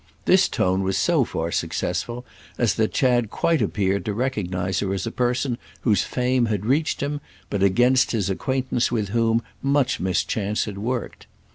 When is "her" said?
4.79-4.91